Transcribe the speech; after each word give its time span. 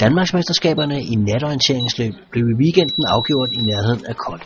Danmarksmesterskaberne 0.00 0.98
i 1.12 1.14
natorienteringsløb 1.28 2.14
blev 2.32 2.44
i 2.52 2.54
weekenden 2.62 3.04
afgjort 3.14 3.50
i 3.58 3.60
nærheden 3.70 4.02
af 4.10 4.16
Kold. 4.16 4.40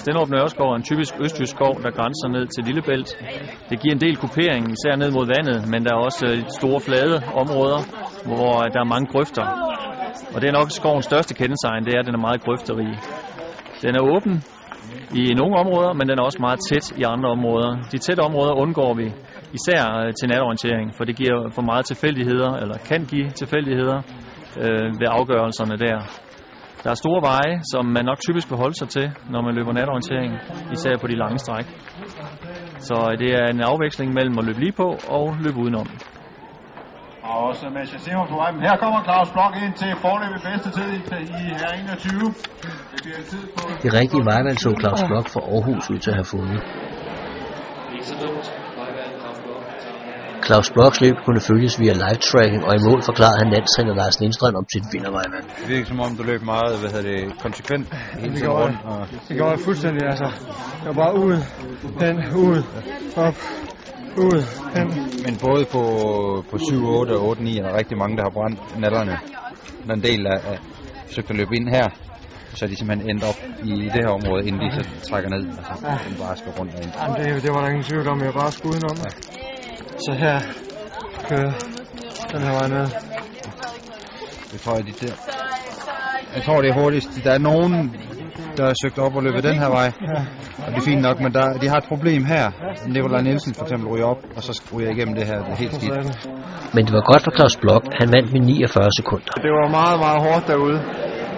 Stenrup 0.00 0.30
Nørreskov 0.30 0.68
er 0.72 0.76
en 0.76 0.88
typisk 0.90 1.12
østjysk 1.24 1.52
skov, 1.56 1.74
der 1.84 1.90
grænser 1.98 2.28
ned 2.36 2.44
til 2.54 2.62
Lillebælt. 2.68 3.10
Det 3.70 3.76
giver 3.80 3.94
en 3.94 4.04
del 4.06 4.16
kupering, 4.24 4.62
især 4.76 4.94
ned 5.02 5.10
mod 5.16 5.26
vandet, 5.34 5.58
men 5.72 5.80
der 5.84 5.92
er 5.94 6.00
også 6.08 6.24
øh, 6.30 6.38
store 6.58 6.80
flade 6.86 7.16
områder, 7.42 7.80
hvor 8.28 8.48
øh, 8.62 8.66
der 8.74 8.80
er 8.84 8.88
mange 8.94 9.08
grøfter. 9.12 9.44
Og 10.34 10.38
det 10.40 10.46
er 10.48 10.54
nok 10.60 10.68
skovens 10.80 11.04
største 11.10 11.32
kendetegn, 11.40 11.84
det 11.86 11.92
er, 11.94 12.00
at 12.00 12.06
den 12.08 12.14
er 12.18 12.24
meget 12.28 12.40
grøfterig. 12.44 12.90
Den 13.84 13.92
er 13.98 14.02
åben 14.14 14.34
i 15.20 15.22
nogle 15.40 15.54
områder, 15.62 15.92
men 15.98 16.04
den 16.08 16.16
er 16.18 16.24
også 16.28 16.40
meget 16.46 16.60
tæt 16.68 16.86
i 17.00 17.02
andre 17.14 17.28
områder. 17.36 17.70
De 17.92 17.98
tætte 17.98 18.22
områder 18.28 18.52
undgår 18.64 18.92
vi, 19.00 19.06
især 19.58 19.82
øh, 20.00 20.08
til 20.18 20.26
natorientering, 20.28 20.88
for 20.96 21.04
det 21.04 21.16
giver 21.16 21.38
for 21.56 21.62
meget 21.62 21.84
tilfældigheder, 21.86 22.50
eller 22.62 22.76
kan 22.90 23.02
give 23.12 23.28
tilfældigheder 23.30 23.98
øh, 24.62 24.88
ved 25.00 25.08
afgørelserne 25.18 25.76
der. 25.86 25.98
Der 26.84 26.90
er 26.90 26.98
store 27.04 27.22
veje, 27.30 27.54
som 27.72 27.84
man 27.96 28.04
nok 28.10 28.18
typisk 28.26 28.46
vil 28.50 28.58
holde 28.64 28.76
sig 28.80 28.88
til, 28.96 29.06
når 29.32 29.40
man 29.46 29.52
løber 29.58 29.72
natorientering, 29.72 30.32
især 30.74 30.94
på 31.02 31.06
de 31.06 31.16
lange 31.22 31.38
stræk. 31.44 31.66
Så 32.88 32.96
det 33.20 33.30
er 33.40 33.46
en 33.54 33.60
afveksling 33.60 34.08
mellem 34.18 34.38
at 34.40 34.44
løbe 34.48 34.60
lige 34.64 34.76
på 34.82 34.88
og 35.16 35.24
løbe 35.44 35.58
udenom. 35.62 35.88
Og 37.28 37.36
også 37.48 37.64
med 37.76 37.84
Shazima 37.90 38.22
på 38.32 38.36
vej. 38.42 38.50
Her 38.68 38.76
kommer 38.84 39.00
Claus 39.08 39.30
Blok 39.34 39.54
ind 39.64 39.74
til 39.82 39.90
forløbet 40.04 40.40
bedste 40.48 40.68
tid 40.76 40.88
i, 40.98 41.00
i 41.42 41.44
her 41.60 41.72
21. 41.82 42.20
Det 42.92 43.00
bliver 43.04 43.22
tid 43.32 43.44
på... 43.56 43.62
Det 43.84 43.90
rigtige 44.00 44.24
vejvalg 44.30 44.58
så 44.64 44.70
Claus 44.82 45.02
Blok 45.10 45.26
fra 45.34 45.42
Aarhus 45.54 45.84
ud 45.92 45.98
til 46.04 46.10
at 46.12 46.16
have 46.20 46.30
fundet. 46.36 46.60
Claus 50.46 50.68
Bloks 50.74 50.98
løb 51.04 51.16
kunne 51.26 51.40
følges 51.50 51.74
via 51.82 51.94
live-tracking, 52.04 52.62
og 52.68 52.72
i 52.78 52.80
mål 52.88 53.00
forklarede 53.08 53.38
han 53.42 53.48
landstræner 53.54 53.94
Lars 54.00 54.16
Lindstrøm 54.20 54.54
om 54.60 54.66
sit 54.74 54.86
vindervejvalg. 54.94 55.46
Det 55.60 55.66
virker 55.72 55.86
som 55.92 56.00
om, 56.06 56.10
du 56.20 56.22
løb 56.30 56.42
meget 56.54 56.72
hvad 56.80 56.90
hedder 56.94 57.06
det, 57.10 57.18
konsekvent 57.44 57.86
hele 58.22 58.34
tiden 58.38 58.52
rundt. 58.62 58.78
jeg. 58.80 58.90
Og 58.92 59.00
Det 59.28 59.34
gjorde 59.38 59.52
jeg 59.56 59.60
fuldstændig, 59.68 60.02
altså. 60.12 60.28
Jeg 60.82 60.88
var 60.90 60.98
bare 61.04 61.14
ud, 61.24 61.34
hen, 62.02 62.16
ud, 62.46 62.58
op, 63.26 63.38
ud, 64.26 64.40
hen. 64.76 64.88
Men 65.26 65.34
både 65.48 65.62
på, 65.74 65.82
på 66.50 66.56
7, 66.70 66.84
8 67.00 67.12
og 67.18 67.22
8, 67.28 67.42
9 67.42 67.58
er 67.58 67.62
der 67.66 67.72
rigtig 67.80 67.96
mange, 68.02 68.14
der 68.18 68.24
har 68.28 68.34
brændt 68.38 68.60
nallerne. 68.84 69.14
Der 69.84 69.90
er 69.94 69.98
en 70.00 70.06
del, 70.10 70.20
der 70.28 70.36
er 70.52 70.58
at 71.30 71.36
løbe 71.40 71.54
ind 71.58 71.68
her, 71.76 71.86
så 72.58 72.66
de 72.66 72.76
simpelthen 72.76 73.10
endt 73.10 73.24
op 73.30 73.38
i 73.64 73.72
det 73.94 74.00
her 74.04 74.10
område, 74.18 74.42
inden 74.48 74.60
de 74.64 74.68
så 74.76 74.82
trækker 75.08 75.30
ned. 75.34 75.42
Altså, 75.58 75.74
den 76.08 76.16
bare 76.22 76.36
skal 76.36 76.50
rundt 76.58 76.72
derind. 76.72 76.92
Jamen, 77.00 77.16
det, 77.20 77.42
det 77.44 77.50
var 77.54 77.60
der 77.62 77.68
ingen 77.68 77.86
tvivl 77.90 78.08
om, 78.08 78.18
jeg 78.28 78.32
bare 78.42 78.52
skulle 78.52 78.72
udenom. 78.74 78.96
Så 80.06 80.12
her 80.22 80.36
kører 81.28 81.52
den 82.32 82.40
her 82.46 82.52
vej 82.58 82.68
ned. 82.76 82.86
Det 84.52 84.60
tror 84.60 84.74
jeg, 84.76 84.84
de 84.86 84.92
der. 85.06 85.14
Jeg 86.34 86.42
tror, 86.46 86.60
det 86.62 86.70
er 86.70 86.74
hurtigst. 86.82 87.24
Der 87.24 87.32
er 87.38 87.38
nogen, 87.50 87.72
der 88.56 88.64
har 88.70 88.74
søgt 88.82 88.98
op 88.98 89.14
og 89.16 89.22
løbet 89.22 89.42
den 89.44 89.58
her 89.62 89.70
vej. 89.78 89.88
Og 90.64 90.68
det 90.72 90.78
er 90.82 90.86
fint 90.90 91.02
nok, 91.02 91.20
men 91.20 91.32
der, 91.32 91.44
de 91.62 91.68
har 91.68 91.76
et 91.76 91.88
problem 91.92 92.24
her. 92.24 92.44
Nikolaj 92.86 93.22
Nielsen 93.22 93.54
for 93.54 93.62
eksempel 93.62 93.88
ryger 93.92 94.06
op, 94.06 94.20
og 94.36 94.42
så 94.42 94.62
ryger 94.74 94.90
igennem 94.90 95.14
det 95.14 95.26
her. 95.26 95.38
Det 95.44 95.52
er 95.52 95.56
helt 95.56 95.74
skidt. 95.74 96.28
Men 96.74 96.82
det 96.86 96.92
var 96.92 97.04
godt 97.12 97.22
for 97.22 97.32
Claus 97.36 97.56
Blok. 97.62 97.84
Han 98.00 98.12
vandt 98.12 98.32
med 98.32 98.40
49 98.40 98.88
sekunder. 99.00 99.32
Det 99.44 99.52
var 99.58 99.68
meget, 99.78 99.98
meget 100.06 100.20
hårdt 100.26 100.46
derude. 100.46 100.78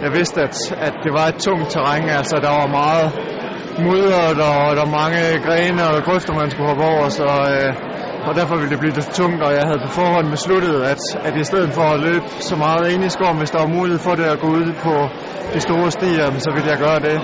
Jeg 0.04 0.12
vidste, 0.18 0.38
at, 0.46 0.54
at 0.86 0.94
det 1.04 1.12
var 1.18 1.26
et 1.32 1.38
tungt 1.46 1.70
terræn, 1.70 2.08
altså 2.20 2.36
der 2.46 2.52
var 2.60 2.68
meget 2.80 3.08
mudder, 3.86 4.22
der, 4.40 4.50
og 4.64 4.70
der 4.76 4.84
var 4.86 4.96
mange 5.02 5.20
grene 5.46 5.82
og 5.92 6.02
grøfter, 6.06 6.32
man 6.34 6.50
skulle 6.50 6.68
hoppe 6.68 6.84
over, 6.92 7.08
så, 7.08 7.28
øh, 7.52 7.70
og 8.26 8.32
derfor 8.38 8.54
ville 8.56 8.70
det 8.70 8.80
blive 8.82 8.94
lidt 8.94 9.10
tungt, 9.20 9.42
og 9.46 9.52
jeg 9.58 9.64
havde 9.68 9.80
på 9.86 9.90
forhånd 10.00 10.26
besluttet, 10.36 10.76
at, 10.92 11.02
at 11.26 11.34
i 11.36 11.44
stedet 11.44 11.70
for 11.78 11.86
at 11.94 12.00
løbe 12.00 12.26
så 12.50 12.56
meget 12.56 12.92
ind 12.92 13.02
i 13.04 13.08
skoven, 13.16 13.38
hvis 13.38 13.50
der 13.50 13.60
var 13.64 13.70
mulighed 13.78 14.00
for 14.06 14.14
det 14.20 14.26
at 14.34 14.38
gå 14.44 14.48
ud 14.60 14.72
på 14.86 14.94
de 15.54 15.60
store 15.60 15.90
stier, 15.90 16.26
så 16.46 16.50
ville 16.54 16.68
jeg 16.72 16.78
gøre 16.86 17.00
det. 17.08 17.16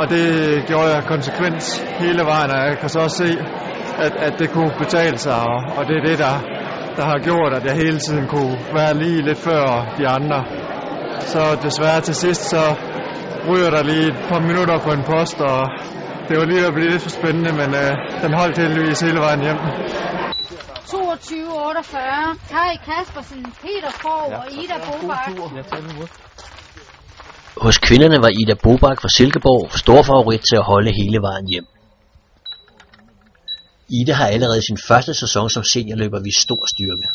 Og 0.00 0.10
det 0.10 0.26
gjorde 0.66 0.88
jeg 0.94 1.02
konsekvent 1.14 1.62
hele 2.02 2.22
vejen, 2.32 2.50
og 2.50 2.58
jeg 2.68 2.78
kan 2.80 2.88
så 2.88 2.98
også 2.98 3.16
se, 3.24 3.30
at, 4.06 4.12
at 4.26 4.34
det 4.38 4.50
kunne 4.50 4.72
betale 4.78 5.18
sig, 5.18 5.38
og, 5.52 5.58
og 5.76 5.82
det 5.88 5.94
er 6.00 6.04
det, 6.10 6.18
der, 6.18 6.34
der 6.96 7.04
har 7.04 7.18
gjort, 7.28 7.52
at 7.58 7.64
jeg 7.64 7.74
hele 7.84 7.98
tiden 7.98 8.26
kunne 8.26 8.56
være 8.74 8.94
lige 8.94 9.22
lidt 9.22 9.38
før 9.38 9.94
de 9.98 10.08
andre. 10.08 10.44
Så 11.20 11.58
desværre 11.62 12.00
til 12.00 12.14
sidst, 12.14 12.42
så 12.50 12.62
ryger 13.48 13.70
der 13.70 13.82
lige 13.82 14.06
et 14.08 14.18
par 14.28 14.40
minutter 14.40 14.78
på 14.78 14.90
en 14.92 15.04
post, 15.12 15.40
og 15.40 15.60
det 16.28 16.34
var 16.38 16.44
lige 16.44 16.60
ved 16.60 16.66
at 16.66 16.74
blive 16.74 16.90
lidt 16.90 17.02
for 17.02 17.10
spændende, 17.10 17.52
men 17.60 17.70
øh, 17.82 17.90
den 18.22 18.32
holdt 18.40 18.58
heldigvis 18.58 19.00
hele 19.00 19.20
vejen 19.26 19.40
hjem. 19.46 19.58
22-48. 20.94 20.96
Kai 22.54 22.72
Kaspersen, 22.88 23.42
Peter 23.62 23.90
Skov 23.98 24.26
og 24.38 24.44
Ida 24.62 24.78
Bobak. 24.86 25.26
Hos 27.56 27.78
kvinderne 27.78 28.18
var 28.24 28.30
Ida 28.40 28.54
Bobak 28.62 29.00
fra 29.00 29.08
Silkeborg 29.16 29.72
stor 29.78 30.02
favorit 30.02 30.42
til 30.50 30.56
at 30.56 30.64
holde 30.64 30.90
hele 31.00 31.18
vejen 31.28 31.46
hjem. 31.48 31.66
Ida 33.88 34.12
har 34.12 34.26
allerede 34.26 34.62
sin 34.68 34.78
første 34.88 35.14
sæson 35.14 35.50
som 35.50 35.62
seniorløber 35.72 36.20
vist 36.20 36.40
stor 36.40 36.62
styrke. 36.74 37.06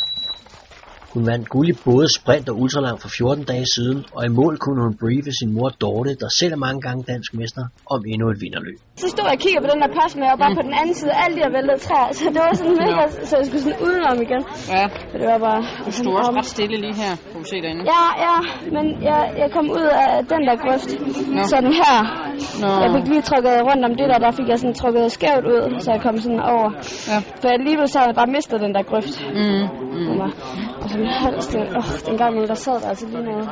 Hun 1.14 1.24
vandt 1.32 1.46
guld 1.54 1.68
i 1.74 1.76
både 1.90 2.08
sprint 2.18 2.50
og 2.50 2.56
ultralang 2.62 2.98
for 3.04 3.10
14 3.18 3.44
dage 3.52 3.66
siden, 3.76 4.00
og 4.16 4.22
i 4.26 4.32
mål 4.40 4.54
kunne 4.64 4.82
hun 4.86 4.94
briefe 5.02 5.32
sin 5.40 5.50
mor 5.56 5.70
Dorte, 5.84 6.12
der 6.22 6.30
selv 6.40 6.54
er 6.58 6.62
mange 6.68 6.82
gange 6.86 7.02
dansk 7.14 7.30
mester, 7.40 7.64
om 7.94 8.00
endnu 8.14 8.26
et 8.34 8.40
vinderløb. 8.44 8.78
Så 9.04 9.08
stod 9.14 9.26
jeg 9.28 9.36
og 9.38 9.42
kiggede 9.46 9.62
på 9.66 9.70
den 9.74 9.80
der 9.84 9.92
post 10.00 10.16
med, 10.22 10.28
og 10.34 10.40
bare 10.44 10.54
på 10.60 10.64
den 10.68 10.76
anden 10.82 10.96
side, 11.00 11.12
alle 11.22 11.34
de 11.38 11.42
her 11.46 11.52
væltede 11.58 11.80
træer, 11.88 12.10
så 12.18 12.24
det 12.36 12.42
var 12.46 12.54
sådan 12.60 12.78
mega, 12.86 13.04
så 13.30 13.34
jeg 13.40 13.46
skulle 13.48 13.64
sådan 13.66 13.80
udenom 13.86 14.18
igen. 14.26 14.42
Ja, 14.76 14.84
Så 15.12 15.16
det 15.22 15.28
var 15.34 15.40
bare... 15.48 15.60
du 15.86 15.92
stod 16.00 16.14
også 16.20 16.32
ret 16.40 16.50
stille 16.56 16.78
lige 16.86 16.96
her, 17.04 17.14
kunne 17.40 17.52
se 17.54 17.62
derinde. 17.66 17.84
Ja, 17.96 18.04
ja, 18.28 18.36
men 18.76 18.86
jeg, 19.10 19.22
jeg 19.42 19.50
kom 19.56 19.66
ud 19.80 19.88
af 20.06 20.10
den 20.34 20.42
der 20.48 20.56
grøft, 20.66 20.92
Nå. 21.36 21.44
sådan 21.54 21.74
her. 21.82 21.96
Nå. 22.64 22.72
Jeg 22.84 22.90
fik 22.96 23.06
lige 23.12 23.24
trukket 23.30 23.54
rundt 23.70 23.84
om 23.90 23.94
det 24.00 24.08
der, 24.12 24.20
der 24.26 24.32
fik 24.32 24.48
jeg 24.52 24.60
sådan 24.60 24.78
trukket 24.82 25.12
skævt 25.12 25.46
ud, 25.56 25.64
så 25.84 25.88
jeg 25.96 26.02
kom 26.02 26.18
sådan 26.26 26.44
over. 26.54 26.70
Ja. 27.12 27.18
For 27.42 27.48
alligevel 27.58 27.88
så 27.90 27.98
havde 28.00 28.10
jeg 28.12 28.20
bare 28.22 28.32
mistet 28.38 28.62
den 28.66 28.74
der 28.76 28.84
grøft. 28.92 29.16
Mm, 29.38 29.66
mig. 30.22 30.32
Og 30.82 30.90
så 30.90 30.98
min 30.98 31.08
hals, 31.08 31.48
det, 31.48 31.62
åh, 31.80 31.90
den 32.08 32.18
gang 32.18 32.48
der 32.48 32.54
sad 32.54 32.78
der 32.82 32.90
altså 32.90 33.06
lige 33.08 33.24
noget. 33.32 33.50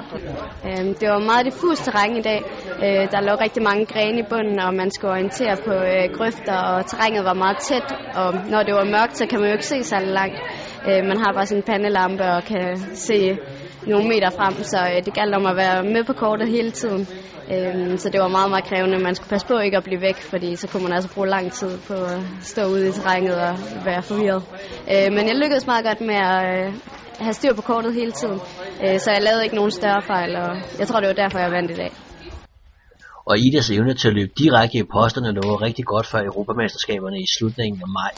Øhm, 0.68 0.94
det 1.00 1.08
var 1.14 1.20
meget 1.32 1.46
diffus 1.46 1.80
terræn 1.80 2.16
i 2.22 2.22
dag. 2.22 2.42
Øh, 2.86 3.04
der 3.12 3.20
lå 3.28 3.34
rigtig 3.46 3.64
mange 3.64 3.86
grene 3.86 4.20
i 4.20 4.26
bunden, 4.32 4.60
og 4.60 4.74
man 4.74 4.92
skulle 4.92 5.12
orientere 5.12 5.56
på 5.68 5.74
øh, 5.74 6.06
grøfter, 6.18 6.58
og 6.72 6.86
terrænet 6.86 7.24
var 7.30 7.34
meget 7.34 7.58
tæt. 7.58 7.90
Og 8.16 8.30
når 8.52 8.62
det 8.68 8.74
var 8.80 8.86
mørkt, 8.96 9.18
så 9.18 9.26
kan 9.30 9.40
man 9.40 9.48
jo 9.50 9.54
ikke 9.54 9.72
se 9.74 9.84
særlig 9.84 10.12
langt. 10.20 10.40
Øh, 10.90 11.02
man 11.10 11.18
har 11.18 11.32
bare 11.34 11.46
sådan 11.46 11.60
en 11.60 11.70
pandelampe 11.72 12.24
og 12.24 12.44
kan 12.44 12.78
se 12.94 13.38
nogle 13.88 14.08
meter 14.08 14.30
frem, 14.30 14.54
så 14.64 14.78
øh, 14.78 15.06
det 15.06 15.14
galt 15.14 15.36
om 15.36 15.46
at 15.46 15.56
være 15.56 15.84
med 15.84 16.04
på 16.04 16.14
kortet 16.14 16.48
hele 16.48 16.72
tiden. 16.72 17.08
Øh, 17.54 17.98
så 17.98 18.10
det 18.10 18.20
var 18.22 18.28
meget, 18.28 18.50
meget 18.50 18.66
krævende. 18.66 19.00
Man 19.00 19.16
skulle 19.16 19.30
passe 19.30 19.48
på 19.48 19.58
ikke 19.58 19.78
at 19.78 19.84
blive 19.84 20.02
væk, 20.02 20.18
fordi 20.32 20.56
så 20.56 20.68
kunne 20.68 20.84
man 20.84 20.94
altså 20.94 21.14
bruge 21.14 21.28
lang 21.28 21.52
tid 21.52 21.78
på 21.88 21.94
at 21.94 22.20
stå 22.42 22.62
ude 22.66 22.88
i 22.90 22.92
terrænet 22.92 23.36
og 23.36 23.58
være 23.86 24.02
forvirret. 24.04 24.44
Øh, 24.92 25.14
men 25.16 25.28
jeg 25.28 25.36
lykkedes 25.36 25.68
meget 25.68 25.86
godt 25.86 26.02
med 26.02 26.16
at 26.16 26.44
øh, 26.58 26.74
have 27.20 27.34
styr 27.34 27.54
på 27.54 27.62
kortet 27.62 27.94
hele 27.94 28.12
tiden, 28.12 28.40
øh, 28.84 29.00
så 29.00 29.12
jeg 29.12 29.22
lavede 29.22 29.44
ikke 29.44 29.56
nogen 29.56 29.72
større 29.72 30.02
fejl, 30.02 30.36
og 30.36 30.50
jeg 30.80 30.88
tror, 30.88 31.00
det 31.00 31.08
var 31.08 31.24
derfor, 31.24 31.40
jeg 31.40 31.52
vandt 31.52 31.72
i 31.72 31.74
dag. 31.74 31.92
Og 33.26 33.38
Idas 33.40 33.70
evne 33.70 33.94
til 33.94 34.08
at 34.08 34.14
løbe 34.14 34.32
direkte 34.38 34.78
i 34.78 34.84
posterne 34.84 35.32
lå 35.32 35.56
rigtig 35.56 35.86
godt 35.86 36.08
for 36.08 36.18
Europamesterskaberne 36.18 37.20
i 37.22 37.28
slutningen 37.38 37.82
af 37.82 37.88
maj. 37.88 38.14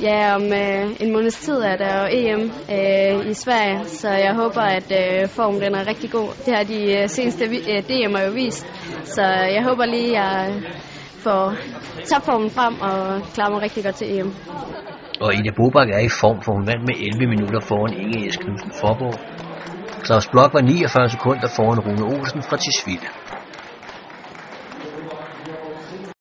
Ja, 0.00 0.34
om 0.36 0.42
øh, 0.52 0.96
en 1.00 1.12
måneds 1.12 1.34
tid 1.40 1.58
er 1.72 1.76
der 1.76 1.92
jo 2.00 2.06
EM 2.10 2.42
øh, 2.76 3.30
i 3.30 3.34
Sverige, 3.34 3.84
så 3.84 4.08
jeg 4.10 4.34
håber, 4.42 4.60
at 4.78 4.88
øh, 5.02 5.28
formen 5.28 5.60
den 5.60 5.74
er 5.74 5.88
rigtig 5.92 6.10
god. 6.10 6.28
Det 6.46 6.54
har 6.56 6.64
de 6.64 6.80
øh, 6.98 7.08
seneste 7.08 7.48
vi- 7.48 7.66
øh, 7.72 7.78
DM'er 7.88 8.22
jo 8.26 8.32
vist, 8.32 8.66
så 9.04 9.22
jeg 9.56 9.62
håber 9.68 9.84
lige, 9.84 10.08
at 10.08 10.14
jeg 10.14 10.62
får 11.24 11.44
topformen 12.10 12.50
frem 12.50 12.74
og 12.88 12.98
klarer 13.34 13.50
mig 13.50 13.62
rigtig 13.62 13.84
godt 13.84 13.94
til 13.94 14.18
EM. 14.18 14.30
Og 15.20 15.34
Ida 15.34 15.52
Bobak 15.58 15.88
er 15.98 16.02
i 16.08 16.12
form, 16.20 16.38
for 16.44 16.52
hun 16.56 16.66
vandt 16.70 16.84
med 16.88 16.96
11 17.08 17.26
minutter 17.34 17.60
foran 17.70 17.92
Inge 18.02 18.32
S. 18.32 18.36
Knudsen 18.42 18.72
Forborg. 18.80 19.16
Claus 20.06 20.26
Blok 20.32 20.50
var 20.56 20.60
49 20.60 21.08
sekunder 21.16 21.48
foran 21.56 21.78
Rune 21.86 22.04
Olsen 22.12 22.42
fra 22.48 22.56
Tisvilde. 22.64 23.08